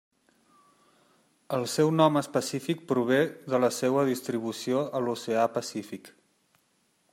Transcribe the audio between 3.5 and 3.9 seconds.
de la